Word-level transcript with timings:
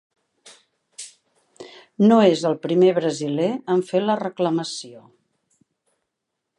No 2.05 2.17
és 2.29 2.43
el 2.51 2.57
primer 2.65 2.89
brasiler 3.01 3.51
en 3.75 3.87
fer 3.91 4.05
la 4.07 4.19
reclamació. 4.25 5.07